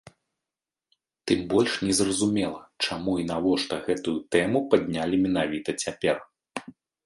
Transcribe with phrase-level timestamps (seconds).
[1.31, 6.15] Тым больш не зразумела, чаму і навошта гэтую тэму паднялі менавіта цяпер?